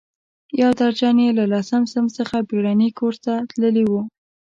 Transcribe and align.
یو 0.61 0.71
درجن 0.79 1.15
یې 1.23 1.29
له 1.39 1.45
لسم 1.53 1.81
صنف 1.91 2.09
څخه 2.19 2.35
بېړني 2.49 2.89
کورس 2.99 3.19
ته 3.25 3.33
تللي 3.49 3.83
وو. 3.89 4.01